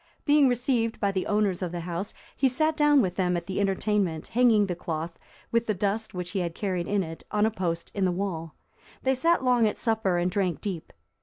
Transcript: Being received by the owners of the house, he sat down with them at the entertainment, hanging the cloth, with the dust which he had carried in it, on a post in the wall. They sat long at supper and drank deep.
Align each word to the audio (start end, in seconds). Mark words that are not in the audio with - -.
Being 0.25 0.47
received 0.47 0.99
by 0.99 1.11
the 1.11 1.27
owners 1.27 1.61
of 1.61 1.71
the 1.71 1.81
house, 1.81 2.11
he 2.35 2.49
sat 2.49 2.75
down 2.75 3.03
with 3.03 3.13
them 3.17 3.37
at 3.37 3.45
the 3.45 3.59
entertainment, 3.59 4.29
hanging 4.29 4.65
the 4.65 4.73
cloth, 4.75 5.19
with 5.51 5.67
the 5.67 5.75
dust 5.75 6.15
which 6.15 6.31
he 6.31 6.39
had 6.39 6.55
carried 6.55 6.87
in 6.87 7.03
it, 7.03 7.23
on 7.29 7.45
a 7.45 7.51
post 7.51 7.91
in 7.93 8.05
the 8.05 8.11
wall. 8.11 8.55
They 9.03 9.13
sat 9.13 9.43
long 9.43 9.67
at 9.67 9.77
supper 9.77 10.17
and 10.17 10.31
drank 10.31 10.59
deep. 10.59 10.91